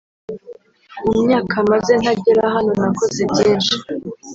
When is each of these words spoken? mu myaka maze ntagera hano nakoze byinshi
mu 1.05 1.11
myaka 1.25 1.55
maze 1.71 1.91
ntagera 2.01 2.43
hano 2.55 2.71
nakoze 2.81 3.21
byinshi 3.31 3.75